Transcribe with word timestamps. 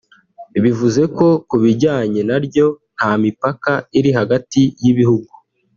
bivuze 0.63 1.01
ko 1.17 1.27
ku 1.49 1.55
bijyanye 1.63 2.21
naryo 2.29 2.65
nta 2.95 3.11
mipaka 3.21 3.71
iri 3.97 4.11
hagati 4.19 4.61
y’ibihugu 4.83 5.31